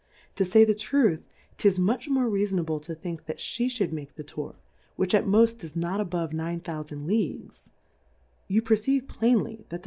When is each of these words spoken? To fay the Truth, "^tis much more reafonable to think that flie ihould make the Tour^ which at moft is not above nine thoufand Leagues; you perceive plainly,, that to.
To 0.37 0.45
fay 0.45 0.63
the 0.63 0.73
Truth, 0.73 1.27
"^tis 1.59 1.77
much 1.77 2.09
more 2.09 2.25
reafonable 2.27 2.81
to 2.85 2.95
think 2.95 3.27
that 3.27 3.37
flie 3.37 3.67
ihould 3.67 3.91
make 3.91 4.15
the 4.15 4.23
Tour^ 4.23 4.55
which 4.95 5.13
at 5.13 5.25
moft 5.25 5.63
is 5.63 5.75
not 5.75 5.99
above 6.01 6.33
nine 6.33 6.59
thoufand 6.61 7.05
Leagues; 7.05 7.69
you 8.47 8.63
perceive 8.63 9.07
plainly,, 9.07 9.67
that 9.69 9.77
to. 9.77 9.79